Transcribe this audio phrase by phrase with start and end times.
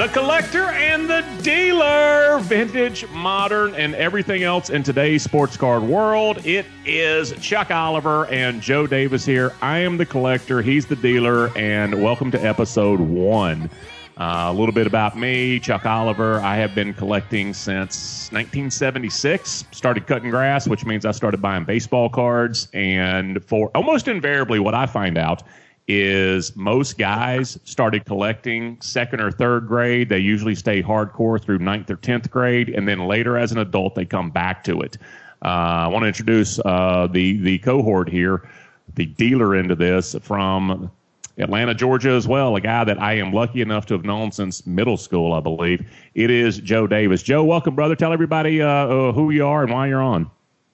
[0.00, 6.46] The collector and the dealer, vintage, modern, and everything else in today's sports card world.
[6.46, 9.52] It is Chuck Oliver and Joe Davis here.
[9.60, 13.68] I am the collector, he's the dealer, and welcome to episode one.
[14.16, 16.40] Uh, a little bit about me, Chuck Oliver.
[16.40, 19.66] I have been collecting since 1976.
[19.70, 22.68] Started cutting grass, which means I started buying baseball cards.
[22.72, 25.42] And for almost invariably, what I find out
[25.90, 30.08] is most guys started collecting second or third grade.
[30.08, 33.96] They usually stay hardcore through ninth or 10th grade, and then later as an adult,
[33.96, 34.98] they come back to it.
[35.44, 38.48] Uh, I want to introduce uh, the, the cohort here,
[38.94, 40.90] the dealer into this from
[41.38, 44.66] Atlanta, Georgia, as well, a guy that I am lucky enough to have known since
[44.66, 45.90] middle school, I believe.
[46.14, 47.22] It is Joe Davis.
[47.22, 47.96] Joe, welcome, brother.
[47.96, 50.30] Tell everybody uh, uh who you are and why you're on.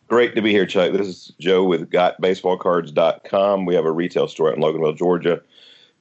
[0.08, 0.92] Great to be here, Chuck.
[0.92, 3.66] This is Joe with GotBaseballCards.com.
[3.66, 5.42] We have a retail store in Loganville, Georgia.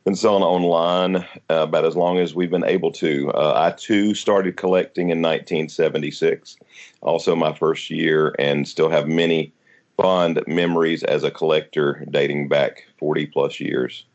[0.03, 1.23] Been selling online uh,
[1.63, 3.31] about as long as we've been able to.
[3.31, 6.55] Uh, I too started collecting in 1976,
[7.01, 9.51] also my first year, and still have many
[9.97, 14.05] fond memories as a collector dating back 40 plus years.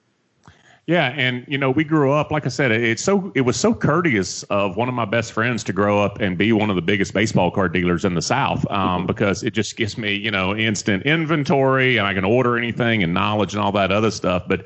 [0.91, 2.33] Yeah, and you know, we grew up.
[2.33, 5.63] Like I said, it's so it was so courteous of one of my best friends
[5.65, 8.69] to grow up and be one of the biggest baseball card dealers in the South,
[8.73, 9.07] um, mm-hmm.
[9.07, 13.15] because it just gives me you know instant inventory and I can order anything and
[13.15, 14.49] knowledge and all that other stuff.
[14.49, 14.65] But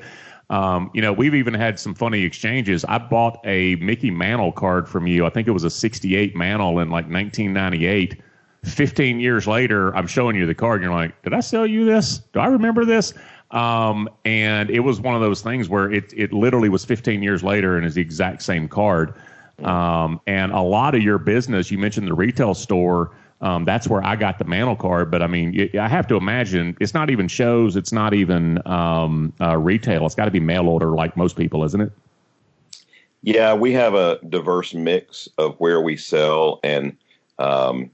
[0.49, 2.83] um, you know, we've even had some funny exchanges.
[2.85, 5.27] I bought a Mickey Mantle card from you.
[5.27, 8.19] I think it was a '68 Mantle in like 1998.
[8.63, 10.81] 15 years later, I'm showing you the card.
[10.81, 12.17] And you're like, did I sell you this?
[12.33, 13.13] Do I remember this?
[13.51, 17.43] Um, and it was one of those things where it, it literally was 15 years
[17.43, 19.13] later and is the exact same card.
[19.63, 23.11] Um, and a lot of your business, you mentioned the retail store.
[23.41, 25.11] Um, that's where I got the mantle card.
[25.11, 27.75] But I mean, I have to imagine it's not even shows.
[27.75, 30.05] It's not even um, uh, retail.
[30.05, 31.91] It's got to be mail order like most people, isn't it?
[33.21, 36.59] Yeah, we have a diverse mix of where we sell.
[36.63, 36.97] And
[37.39, 37.91] um,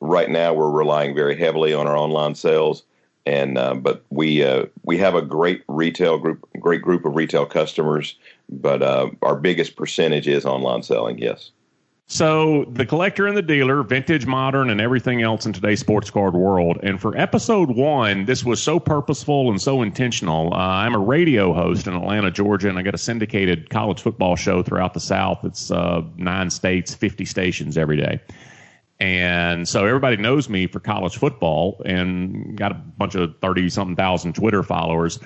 [0.00, 2.84] right now we're relying very heavily on our online sales
[3.26, 7.46] and uh, but we uh, we have a great retail group, great group of retail
[7.46, 8.16] customers.
[8.48, 11.18] But uh, our biggest percentage is online selling.
[11.18, 11.50] Yes.
[12.06, 16.34] So the collector and the dealer, vintage, modern, and everything else in today's sports card
[16.34, 16.78] world.
[16.82, 20.52] And for episode one, this was so purposeful and so intentional.
[20.52, 24.36] Uh, I'm a radio host in Atlanta, Georgia, and I got a syndicated college football
[24.36, 25.44] show throughout the South.
[25.44, 28.20] It's uh, nine states, 50 stations every day.
[29.00, 33.96] And so everybody knows me for college football and got a bunch of 30 something
[33.96, 35.18] thousand Twitter followers.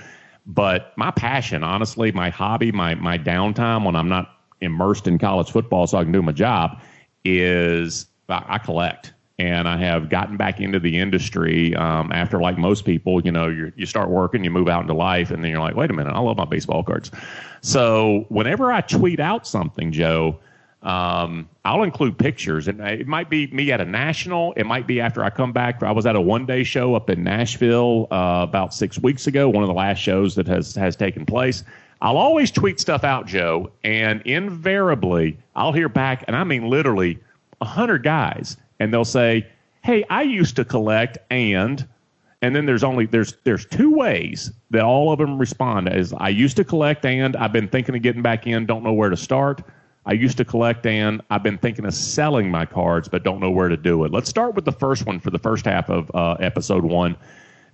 [0.46, 5.50] But my passion, honestly, my hobby, my, my downtime when I'm not immersed in college
[5.50, 6.80] football so I can do my job
[7.24, 9.12] is I, I collect.
[9.40, 13.46] And I have gotten back into the industry um, after, like most people, you know,
[13.46, 15.92] you you start working, you move out into life, and then you're like, wait a
[15.92, 17.12] minute, I love my baseball cards.
[17.60, 20.40] So whenever I tweet out something, Joe,
[20.82, 24.52] um, I'll include pictures, and it might be me at a national.
[24.52, 25.82] It might be after I come back.
[25.82, 29.48] I was at a one day show up in Nashville uh, about six weeks ago,
[29.48, 31.64] one of the last shows that has has taken place.
[32.00, 37.18] I'll always tweet stuff out, Joe, and invariably I'll hear back, and I mean literally
[37.60, 39.48] a hundred guys, and they'll say,
[39.82, 41.84] "Hey, I used to collect," and
[42.40, 46.28] and then there's only there's there's two ways that all of them respond as I
[46.28, 49.16] used to collect, and I've been thinking of getting back in, don't know where to
[49.16, 49.62] start
[50.08, 53.50] I used to collect, and I've been thinking of selling my cards, but don't know
[53.50, 54.10] where to do it.
[54.10, 57.14] Let's start with the first one for the first half of uh, episode one.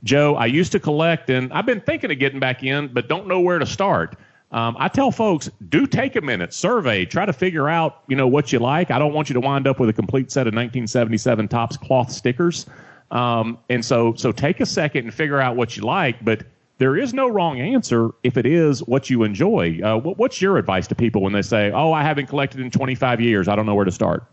[0.03, 3.28] Joe, I used to collect, and I've been thinking of getting back in, but don't
[3.28, 4.19] know where to start.
[4.51, 8.27] Um, I tell folks, do take a minute, survey, try to figure out, you know,
[8.27, 8.91] what you like.
[8.91, 12.10] I don't want you to wind up with a complete set of 1977 Topps cloth
[12.10, 12.66] stickers.
[13.13, 16.42] Um, and so, so take a second and figure out what you like, but
[16.78, 19.80] there is no wrong answer if it is what you enjoy.
[19.82, 22.71] Uh, what, what's your advice to people when they say, "Oh, I haven't collected in
[22.71, 23.48] 25 years.
[23.48, 24.24] I don't know where to start"?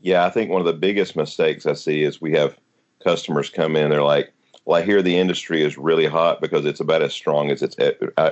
[0.00, 2.56] Yeah, I think one of the biggest mistakes I see is we have
[3.02, 3.90] customers come in.
[3.90, 4.32] They're like,
[4.64, 7.76] "Well, I hear the industry is really hot because it's about as strong as it's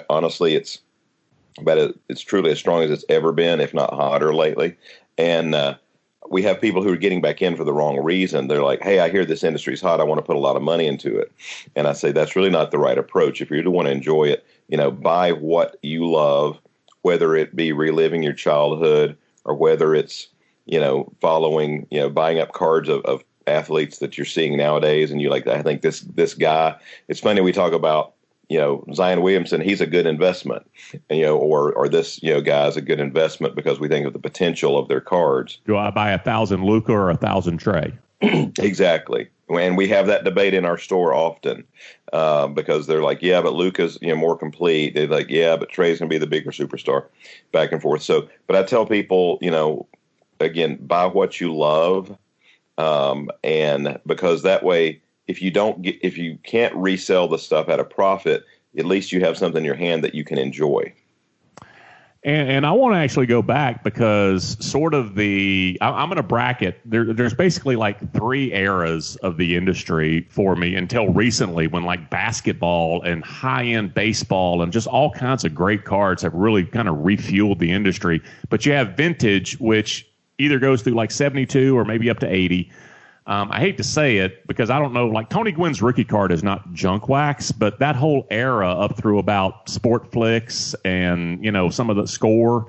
[0.08, 0.80] honestly it's
[1.58, 4.76] about it's truly as strong as it's ever been, if not hotter lately."
[5.18, 5.76] And uh,
[6.30, 8.48] we have people who are getting back in for the wrong reason.
[8.48, 10.00] They're like, "Hey, I hear this industry's hot.
[10.00, 11.30] I want to put a lot of money into it,"
[11.76, 13.40] and I say that's really not the right approach.
[13.40, 16.58] If you want to enjoy it, you know, buy what you love,
[17.02, 20.28] whether it be reliving your childhood or whether it's
[20.66, 25.10] you know following, you know, buying up cards of, of athletes that you're seeing nowadays,
[25.10, 26.76] and you like, I think this this guy.
[27.08, 28.14] It's funny we talk about
[28.54, 30.64] you know Zion Williamson, he's a good investment,
[31.10, 33.88] and, you know, or or this you know guy is a good investment because we
[33.88, 35.58] think of the potential of their cards.
[35.66, 37.98] Do I buy a thousand Luka or a thousand Trae?
[38.60, 41.64] exactly, and we have that debate in our store often
[42.12, 44.94] uh, because they're like, yeah, but Luka's you know more complete.
[44.94, 47.06] They're like, yeah, but Trae's gonna be the bigger superstar,
[47.50, 48.02] back and forth.
[48.02, 49.88] So, but I tell people, you know,
[50.38, 52.16] again, buy what you love,
[52.78, 57.68] um, and because that way if you don't get if you can't resell the stuff
[57.68, 58.44] at a profit,
[58.76, 60.92] at least you have something in your hand that you can enjoy.
[62.24, 66.16] And, and I want to actually go back because sort of the I, am going
[66.16, 67.12] to bracket there.
[67.12, 73.02] There's basically like three eras of the industry for me until recently, when like basketball
[73.02, 76.96] and high end baseball and just all kinds of great cards have really kind of
[76.96, 78.22] refueled the industry.
[78.48, 82.70] But you have vintage, which either goes through like 72 or maybe up to 80
[83.26, 85.06] um, I hate to say it because I don't know.
[85.06, 89.18] Like Tony Gwynn's rookie card is not junk wax, but that whole era up through
[89.18, 92.66] about Sportflics and you know some of the score,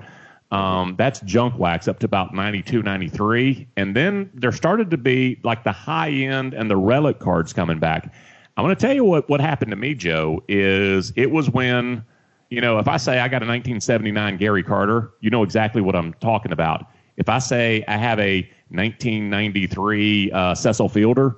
[0.50, 3.68] um, that's junk wax up to about 92, 93.
[3.76, 7.78] and then there started to be like the high end and the relic cards coming
[7.78, 8.12] back.
[8.56, 10.42] I'm going to tell you what what happened to me, Joe.
[10.48, 12.02] Is it was when
[12.48, 15.94] you know if I say I got a 1979 Gary Carter, you know exactly what
[15.94, 16.86] I'm talking about.
[17.16, 18.40] If I say I have a
[18.70, 21.36] 1993 uh, Cecil Fielder,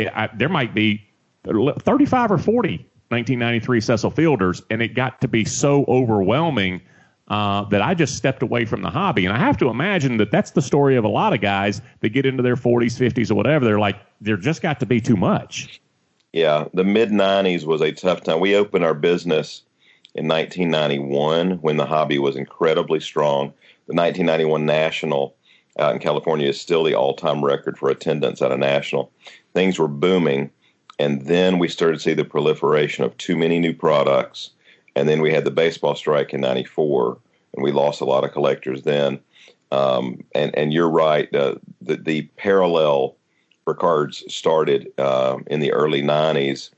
[0.00, 1.06] I, there might be
[1.44, 6.80] 35 or 40 1993 Cecil Fielders, and it got to be so overwhelming
[7.28, 9.24] uh, that I just stepped away from the hobby.
[9.24, 12.08] And I have to imagine that that's the story of a lot of guys that
[12.10, 13.64] get into their 40s, 50s, or whatever.
[13.64, 15.80] They're like, there just got to be too much.
[16.32, 18.40] Yeah, the mid 90s was a tough time.
[18.40, 19.62] We opened our business
[20.14, 23.52] in 1991 when the hobby was incredibly strong.
[23.86, 25.36] The 1991 National
[25.78, 29.10] out in California is still the all time record for attendance at a national.
[29.52, 30.50] Things were booming.
[30.98, 34.50] And then we started to see the proliferation of too many new products.
[34.94, 37.18] And then we had the baseball strike in 94,
[37.52, 39.18] and we lost a lot of collectors then.
[39.72, 43.16] Um, and, and you're right, uh, the, the parallel
[43.64, 46.70] for cards started uh, in the early 90s.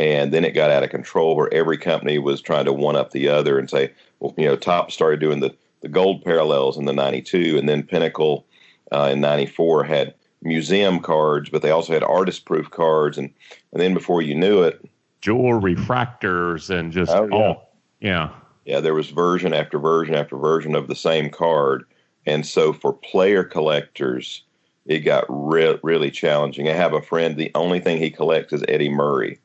[0.00, 3.12] And then it got out of control where every company was trying to one up
[3.12, 6.84] the other and say, well, you know, Topps started doing the the gold parallels in
[6.84, 8.46] the 92 and then pinnacle
[8.92, 13.30] uh, in 94 had museum cards but they also had artist proof cards and
[13.72, 14.84] and then before you knew it
[15.20, 17.36] jewel refractors and just oh, yeah.
[17.36, 18.30] all yeah.
[18.64, 21.84] Yeah there was version after version after version of the same card
[22.26, 24.44] and so for player collectors
[24.86, 26.68] it got re- really challenging.
[26.68, 29.38] I have a friend the only thing he collects is eddie murray.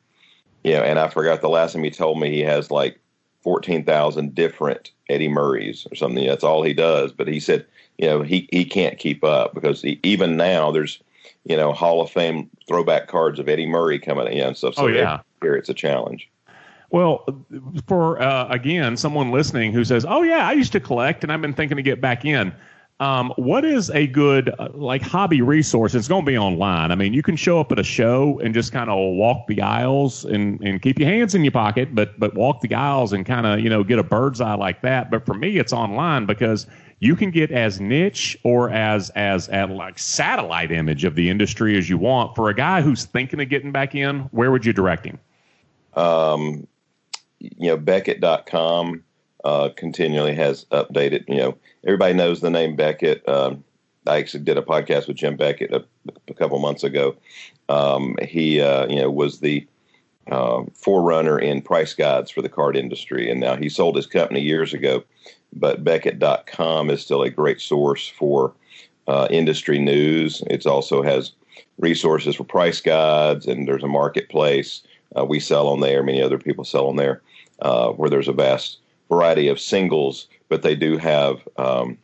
[0.64, 3.00] You know and i forgot the last time he told me he has like
[3.46, 6.26] 14,000 different Eddie Murrays or something.
[6.26, 7.12] That's all he does.
[7.12, 7.64] But he said,
[8.00, 11.00] you know, he, he can't keep up because he, even now there's,
[11.46, 14.74] you know, Hall of Fame throwback cards of Eddie Murray coming in and stuff.
[14.74, 15.20] So oh, yeah.
[15.44, 16.28] here it's a challenge.
[16.90, 17.24] Well,
[17.88, 21.42] for uh, again, someone listening who says, "Oh yeah, I used to collect and I've
[21.42, 22.54] been thinking to get back in."
[23.02, 25.94] Um, what is a good uh, like hobby resource?
[25.94, 26.92] It's going to be online.
[26.92, 29.62] I mean, you can show up at a show and just kind of walk the
[29.62, 33.26] aisles and, and keep your hands in your pocket, but but walk the aisles and
[33.26, 35.12] kind of you know get a bird's eye like that.
[35.12, 36.68] But for me, it's online because
[37.00, 41.78] you can get as niche or as as as like satellite image of the industry
[41.78, 42.34] as you want.
[42.34, 45.20] For a guy who's thinking of getting back in, where would you direct him?
[45.96, 46.66] Um,
[47.40, 49.04] you know, Beckett.com
[49.46, 51.24] uh, continually has updated.
[51.30, 53.28] You know, everybody knows the name Beckett.
[53.30, 53.64] Um,
[54.08, 55.86] I actually did a podcast with Jim Beckett a,
[56.28, 57.16] a couple months ago.
[57.70, 59.66] Um, he, uh, you know, was the
[60.32, 64.42] uh, forerunner in price guides for the card industry, and now he sold his company
[64.42, 65.04] years ago.
[65.54, 68.54] But Beckett.com is still a great source for
[69.08, 70.44] uh, industry news.
[70.50, 71.32] It also has
[71.78, 74.82] resources for price guides, and there's a marketplace.
[75.18, 76.04] Uh, we sell on there.
[76.04, 77.22] Many other people sell on there,
[77.60, 81.98] uh, where there's a vast variety of singles, but they do have um,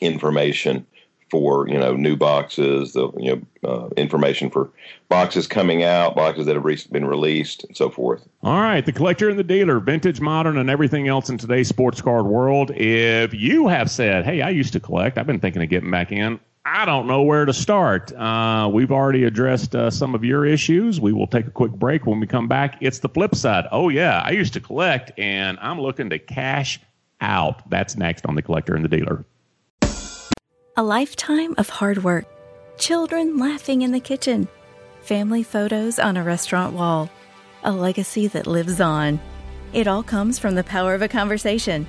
[0.00, 0.86] information
[1.32, 4.70] for you know new boxes, the you know uh, information for
[5.08, 8.28] boxes coming out, boxes that have been released, and so forth.
[8.42, 12.02] All right, the collector and the dealer, vintage, modern, and everything else in today's sports
[12.02, 12.70] card world.
[12.72, 15.16] If you have said, "Hey, I used to collect.
[15.16, 18.12] I've been thinking of getting back in," I don't know where to start.
[18.12, 21.00] Uh, we've already addressed uh, some of your issues.
[21.00, 22.06] We will take a quick break.
[22.06, 23.64] When we come back, it's the flip side.
[23.72, 26.78] Oh, yeah, I used to collect, and I'm looking to cash
[27.20, 27.68] out.
[27.68, 29.24] That's next on The Collector and the Dealer.
[30.76, 32.26] A lifetime of hard work,
[32.78, 34.46] children laughing in the kitchen,
[35.00, 37.10] family photos on a restaurant wall,
[37.64, 39.20] a legacy that lives on.
[39.72, 41.88] It all comes from the power of a conversation,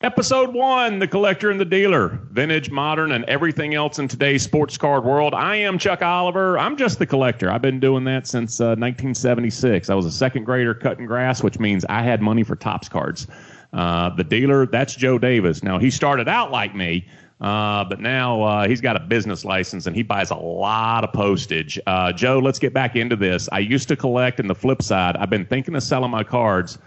[0.00, 4.78] Episode one The Collector and the Dealer, vintage, modern, and everything else in today's sports
[4.78, 5.34] card world.
[5.34, 6.56] I am Chuck Oliver.
[6.56, 7.50] I'm just the collector.
[7.50, 9.90] I've been doing that since uh, 1976.
[9.90, 13.26] I was a second grader cutting grass, which means I had money for Topps cards.
[13.72, 15.64] Uh, the dealer, that's Joe Davis.
[15.64, 17.04] Now, he started out like me.
[17.40, 21.12] Uh, but now uh, he's got a business license and he buys a lot of
[21.12, 21.76] postage.
[21.88, 23.48] Uh, Joe, let's get back into this.
[23.50, 26.78] I used to collect, and the flip side, I've been thinking of selling my cards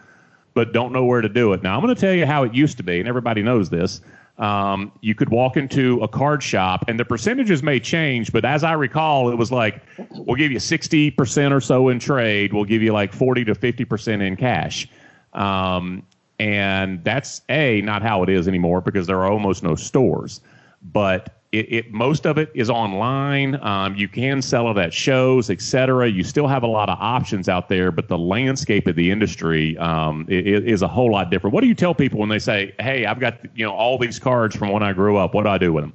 [0.54, 1.64] but don't know where to do it.
[1.64, 4.02] Now, I'm going to tell you how it used to be, and everybody knows this.
[4.38, 8.64] Um, you could walk into a card shop, and the percentages may change, but as
[8.64, 12.82] I recall, it was like we'll give you 60% or so in trade, we'll give
[12.82, 14.88] you like 40 to 50% in cash.
[15.34, 16.04] Um,
[16.40, 20.42] and that's A, not how it is anymore because there are almost no stores.
[20.82, 23.62] But it, it, most of it is online.
[23.62, 26.10] Um, you can sell it at shows, etc.
[26.10, 29.78] You still have a lot of options out there, but the landscape of the industry
[29.78, 31.54] um, is, is, a whole lot different.
[31.54, 34.18] What do you tell people when they say, "Hey, I've got you know all these
[34.18, 35.34] cards from when I grew up.
[35.34, 35.94] What do I do with them?"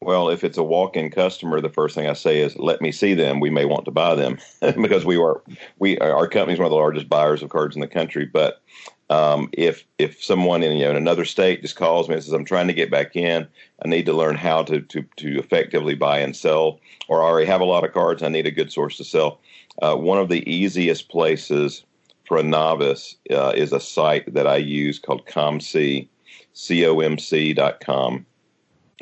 [0.00, 3.14] Well, if it's a walk-in customer, the first thing I say is, "Let me see
[3.14, 3.38] them.
[3.38, 5.42] We may want to buy them because we are
[5.78, 8.60] we our company is one of the largest buyers of cards in the country." But
[9.10, 12.32] um, if if someone in you know in another state just calls me and says
[12.32, 13.46] I'm trying to get back in,
[13.84, 17.46] I need to learn how to to to effectively buy and sell, or I already
[17.46, 19.40] have a lot of cards, I need a good source to sell.
[19.82, 21.84] Uh, one of the easiest places
[22.24, 26.06] for a novice uh, is a site that I use called COMC,
[26.52, 28.24] C-O-M-C dot com.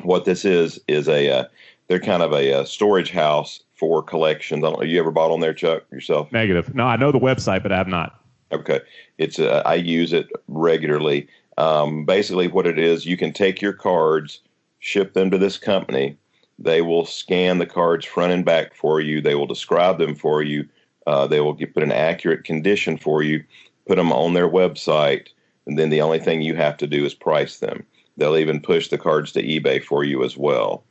[0.01, 1.43] What this is is a uh,
[1.87, 4.63] they're kind of a, a, storage house for collections.
[4.63, 4.85] I don't know.
[4.85, 6.31] You ever bought on there, Chuck, yourself?
[6.31, 6.73] Negative.
[6.73, 8.19] No, I know the website, but I have not.
[8.51, 8.79] Okay,
[9.17, 11.27] it's uh, I use it regularly.
[11.57, 14.41] Um, basically, what it is, you can take your cards,
[14.79, 16.17] ship them to this company.
[16.57, 19.21] They will scan the cards front and back for you.
[19.21, 20.67] They will describe them for you.
[21.05, 23.43] Uh, they will get, put an accurate condition for you,
[23.87, 25.27] put them on their website,
[25.65, 27.85] and then the only thing you have to do is price them.
[28.17, 30.83] They'll even push the cards to eBay for you as well.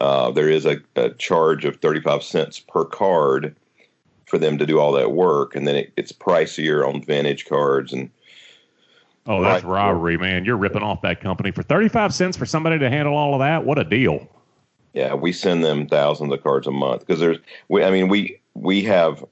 [0.00, 3.56] Uh, there is a, a charge of 35 cents per card
[4.26, 7.92] for them to do all that work, and then it, it's pricier on vintage cards
[7.92, 8.10] and.
[9.28, 9.72] Oh, that's right.
[9.72, 10.44] robbery, man!
[10.44, 13.64] You're ripping off that company for thirty-five cents for somebody to handle all of that.
[13.64, 14.28] What a deal!
[14.92, 18.40] Yeah, we send them thousands of cards a month because there's, we, I mean, we
[18.54, 19.24] we have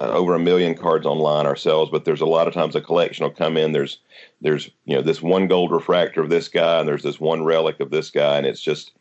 [0.00, 3.24] uh, over a million cards online ourselves, but there's a lot of times a collection
[3.24, 3.72] will come in.
[3.72, 3.98] There's
[4.40, 7.80] there's you know this one gold refractor of this guy, and there's this one relic
[7.80, 8.92] of this guy, and it's just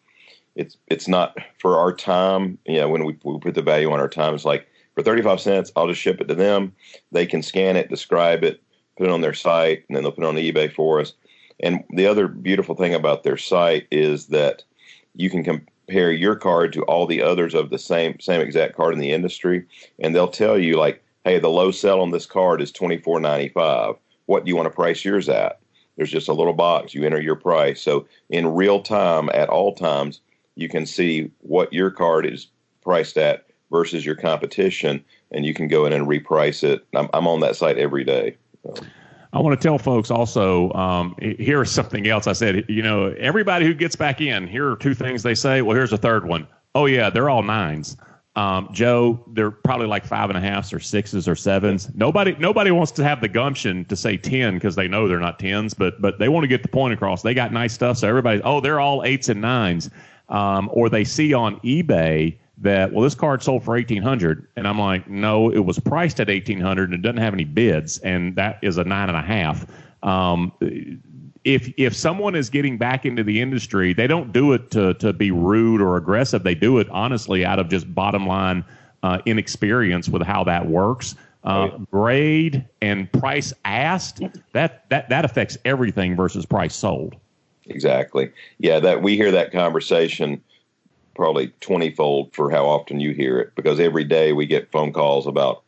[0.56, 2.58] it's it's not for our time.
[2.66, 5.40] You know, when we, we put the value on our time, it's like for 35
[5.40, 6.74] cents, I'll just ship it to them.
[7.12, 8.62] They can scan it, describe it,
[8.98, 11.14] put it on their site, and then they'll put it on eBay for us.
[11.62, 14.64] And the other beautiful thing about their site is that
[15.16, 18.94] you can compare your card to all the others of the same same exact card
[18.94, 19.66] in the industry,
[20.00, 23.20] and they'll tell you like, hey, the low sell on this card is twenty four
[23.20, 23.96] ninety five.
[24.26, 25.60] What do you want to price yours at?
[25.98, 26.94] There's just a little box.
[26.94, 27.82] You enter your price.
[27.82, 30.22] So in real time, at all times,
[30.56, 32.48] you can see what your card is
[32.82, 36.86] priced at versus your competition, and you can go in and reprice it.
[36.94, 38.38] I'm, I'm on that site every day.
[39.34, 42.28] I want to tell folks also um, here's something else.
[42.28, 45.62] I said, you know, everybody who gets back in, here are two things they say.
[45.62, 46.48] Well, here's a third one.
[46.76, 47.96] Oh, yeah, they're all nines.
[48.36, 51.90] Um, Joe, they're probably like five and a halfs or sixes or sevens.
[51.96, 55.38] Nobody, nobody wants to have the gumption to say ten because they know they're not
[55.38, 57.24] tens, but but they want to get the point across.
[57.24, 59.90] They got nice stuff, so everybody, oh, they're all eights and nines.
[60.30, 64.80] Um, or they see on eBay that well this card sold for 1800 and i'm
[64.80, 68.60] like no it was priced at 1800 and it doesn't have any bids and that
[68.62, 69.66] is a nine and a half.
[70.04, 70.52] Um,
[71.44, 75.12] if if someone is getting back into the industry they don't do it to to
[75.14, 76.44] be rude or aggressive.
[76.44, 78.64] They do it honestly out of just bottom line
[79.04, 81.16] uh, inexperience with how that works.
[81.44, 84.22] Uh, grade and price asked
[84.54, 87.16] that that that affects everything versus price sold.
[87.66, 88.32] Exactly.
[88.60, 90.44] Yeah that we hear that conversation
[91.16, 94.94] probably 20 fold for how often you hear it because every day we get phone
[94.94, 95.64] calls about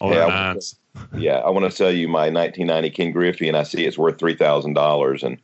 [0.00, 0.76] Oh, hey, nice.
[1.16, 4.18] yeah, I want to sell you my 1990 Ken Griffey, and I see it's worth
[4.18, 5.38] three thousand dollars, and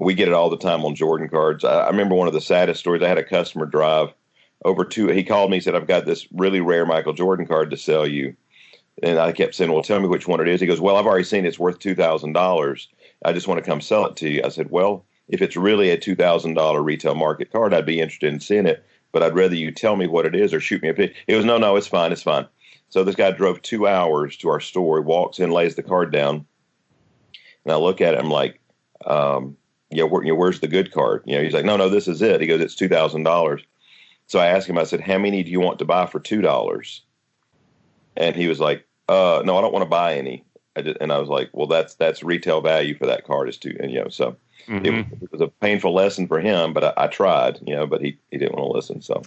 [0.00, 1.64] we get it all the time on Jordan cards.
[1.64, 3.02] I, I remember one of the saddest stories.
[3.02, 4.12] I had a customer drive
[4.64, 5.08] over to.
[5.08, 8.34] He called me, said, "I've got this really rare Michael Jordan card to sell you."
[9.02, 11.06] And I kept saying, "Well, tell me which one it is." He goes, "Well, I've
[11.06, 11.48] already seen it.
[11.48, 12.88] it's worth two thousand dollars.
[13.24, 15.90] I just want to come sell it to you." I said, "Well, if it's really
[15.90, 19.34] a two thousand dollar retail market card, I'd be interested in seeing it, but I'd
[19.34, 21.58] rather you tell me what it is or shoot me a picture." It was "No,
[21.58, 22.46] no, it's fine, it's fine."
[22.88, 24.98] So this guy drove two hours to our store.
[24.98, 26.46] He walks in, lays the card down,
[27.64, 28.20] and I look at it.
[28.20, 28.60] I'm like,
[29.06, 29.56] um,
[30.02, 31.22] know, where, you know, where's the good card?
[31.26, 32.40] You know, he's like, no, no, this is it.
[32.40, 33.62] He goes, it's two thousand dollars.
[34.26, 36.40] So I asked him, I said, how many do you want to buy for two
[36.40, 37.02] dollars?
[38.16, 40.44] And he was like, uh, no, I don't want to buy any.
[40.76, 43.56] I just, and I was like, well, that's that's retail value for that card is
[43.56, 44.84] two, and you know, so mm-hmm.
[44.84, 48.00] it, it, was a painful lesson for him, but I, I tried, you know, but
[48.00, 49.22] he he didn't want to listen, so.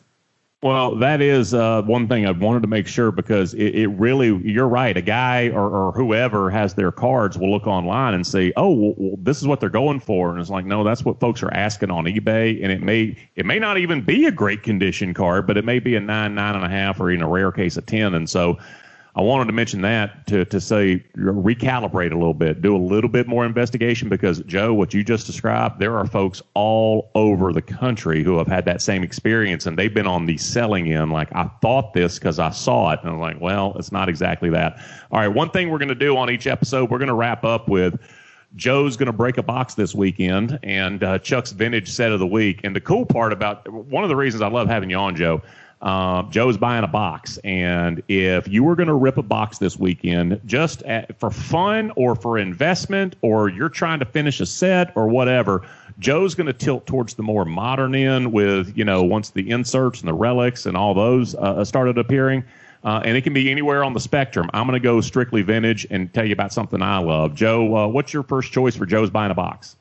[0.64, 4.36] Well, that is uh, one thing I wanted to make sure because it, it really,
[4.44, 4.98] you're right.
[4.98, 8.94] A guy or, or, whoever has their cards will look online and say, "Oh, well,
[8.98, 11.54] well, this is what they're going for," and it's like, no, that's what folks are
[11.54, 15.46] asking on eBay, and it may it may not even be a great condition card,
[15.46, 17.78] but it may be a nine, nine and a half, or in a rare case
[17.78, 18.58] a ten, and so
[19.18, 23.10] I wanted to mention that to, to say recalibrate a little bit, do a little
[23.10, 27.64] bit more investigation because, Joe, what you just described, there are folks all over the
[27.64, 31.12] country who have had that same experience and they've been on the selling end.
[31.12, 33.00] Like, I thought this because I saw it.
[33.02, 34.80] And I'm like, well, it's not exactly that.
[35.10, 37.44] All right, one thing we're going to do on each episode, we're going to wrap
[37.44, 38.00] up with.
[38.56, 42.28] Joe's going to break a box this weekend and uh, Chuck's vintage set of the
[42.28, 42.62] week.
[42.64, 45.42] And the cool part about one of the reasons I love having you on, Joe,
[45.82, 49.78] uh, Joe's buying a box, and if you were going to rip a box this
[49.78, 54.92] weekend, just at, for fun or for investment, or you're trying to finish a set
[54.96, 55.62] or whatever,
[56.00, 58.34] Joe's going to tilt towards the more modern end.
[58.34, 62.44] With you know, once the inserts and the relics and all those uh, started appearing.
[62.84, 64.50] Uh, and it can be anywhere on the spectrum.
[64.54, 67.34] I'm going to go strictly vintage and tell you about something I love.
[67.34, 69.77] Joe, uh, what's your first choice for Joe's buying a box?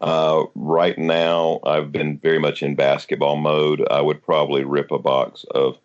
[0.00, 3.84] Uh, right now, I've been very much in basketball mode.
[3.90, 5.78] I would probably rip a box of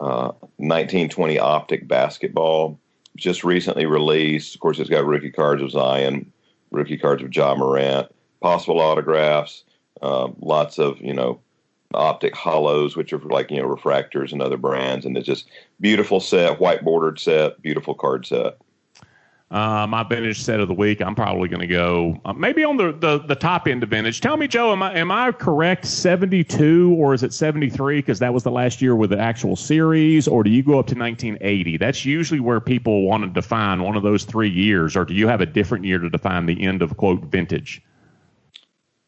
[0.00, 2.78] uh, 1920 Optic basketball,
[3.16, 4.54] just recently released.
[4.54, 6.32] Of course, it's got rookie cards of Zion,
[6.70, 8.08] rookie cards of Ja Morant,
[8.40, 9.64] possible autographs,
[10.02, 11.40] uh, lots of you know
[11.92, 15.48] optic holos, which are like you know refractors and other brands, and it's just
[15.80, 18.58] beautiful set, white bordered set, beautiful card set.
[19.54, 22.76] Uh, my vintage set of the week, I'm probably going to go uh, maybe on
[22.76, 24.20] the, the, the top end of vintage.
[24.20, 25.86] Tell me, Joe, am I am I correct?
[25.86, 27.98] 72 or is it 73?
[27.98, 30.88] Because that was the last year with the actual series, or do you go up
[30.88, 31.76] to 1980?
[31.76, 35.28] That's usually where people want to define one of those three years, or do you
[35.28, 37.80] have a different year to define the end of quote vintage?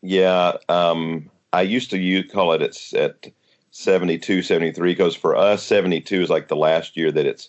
[0.03, 3.33] Yeah, um, I used to call it at
[3.73, 7.49] 72, 73 because for us, 72 is like the last year that it's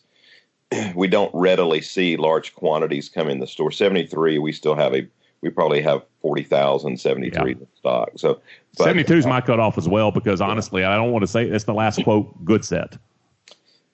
[0.96, 3.72] we don't readily see large quantities come in the store.
[3.72, 5.08] 73, we still have a,
[5.42, 7.58] we probably have 40,000, 73 yeah.
[7.58, 8.10] in stock.
[8.16, 8.42] So
[8.74, 11.74] 72 is my cutoff as well because honestly, I don't want to say it's the
[11.74, 12.98] last quote good set.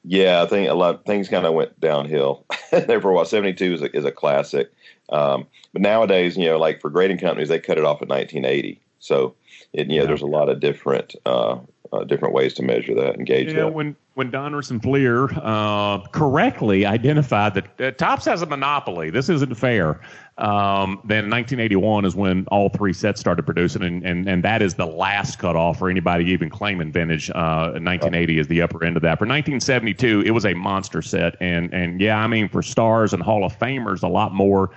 [0.06, 3.26] Yeah, I think a lot of things kind of went downhill there for a while.
[3.26, 4.72] 72 is a, is a classic.
[5.10, 8.82] Um, but nowadays, you know, like for grading companies, they cut it off at 1980.
[9.00, 9.36] So,
[9.72, 10.08] it, you know, yeah.
[10.08, 11.58] there's a lot of different uh,
[11.94, 13.74] uh, different ways to measure that and gauge that.
[13.74, 19.56] When when Donruss Fleer uh, correctly identified that uh, Topps has a monopoly, this isn't
[19.56, 20.02] fair.
[20.38, 24.74] Um, then 1981 is when all three sets started producing, and, and, and that is
[24.74, 27.30] the last cutoff for anybody even claiming vintage.
[27.30, 29.20] Uh, 1980 is the upper end of that.
[29.20, 33.22] For 1972, it was a monster set, and and yeah, I mean for stars and
[33.22, 34.72] Hall of Famers, a lot more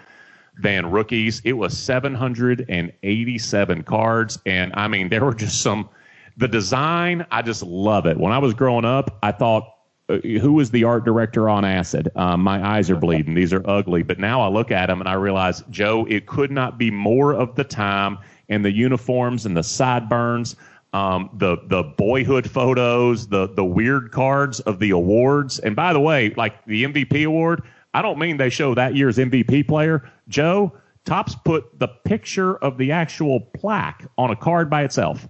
[0.58, 1.40] than rookies.
[1.44, 5.88] It was 787 cards, and I mean there were just some
[6.36, 8.18] the design, I just love it.
[8.18, 9.72] When I was growing up, I thought,
[10.08, 12.10] uh, who was the art director on acid?
[12.14, 13.34] Um, my eyes are bleeding.
[13.34, 14.02] These are ugly.
[14.02, 17.34] But now I look at them and I realize, Joe, it could not be more
[17.34, 18.18] of the time.
[18.48, 20.54] And the uniforms and the sideburns,
[20.92, 25.58] um, the the boyhood photos, the the weird cards of the awards.
[25.58, 29.18] And by the way, like the MVP award, I don't mean they show that year's
[29.18, 30.08] MVP player.
[30.28, 30.72] Joe,
[31.04, 35.28] Topps put the picture of the actual plaque on a card by itself.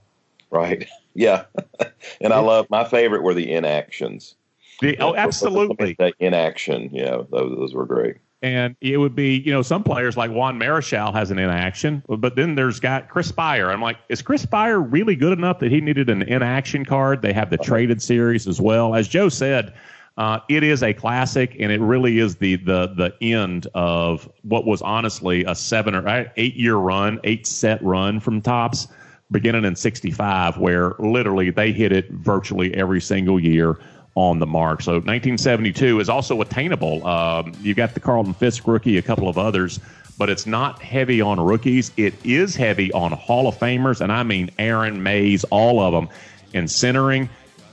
[0.50, 0.88] Right.
[1.18, 1.44] Yeah.
[2.20, 4.35] and I love my favorite were the inactions.
[4.82, 5.96] The, oh, absolutely.
[5.98, 6.90] The inaction.
[6.92, 8.16] Yeah, those, those were great.
[8.42, 12.37] And it would be, you know, some players like Juan Marichal has an inaction, but
[12.37, 13.72] then there's got Chris Speier.
[13.72, 17.22] I'm like, is Chris Speier really good enough that he needed an inaction card?
[17.22, 18.94] They have the traded series as well.
[18.94, 19.72] As Joe said,
[20.18, 24.66] uh, it is a classic, and it really is the the the end of what
[24.66, 28.88] was honestly a seven or eight year run, eight set run from Topps
[29.30, 33.78] beginning in 65 where literally they hit it virtually every single year
[34.14, 34.82] on the mark.
[34.82, 37.06] So 1972 is also attainable.
[37.06, 39.78] Um, you got the Carlton Fisk rookie, a couple of others,
[40.18, 41.92] but it's not heavy on rookies.
[41.96, 46.08] It is heavy on Hall of Famers, and I mean Aaron Mays, all of them.
[46.54, 47.28] And centering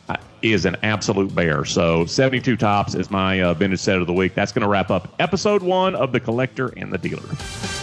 [0.09, 1.63] uh, is an absolute bear.
[1.63, 4.35] So 72 Topps is my uh, vintage set of the week.
[4.35, 7.82] That's going to wrap up episode one of The Collector and the Dealer.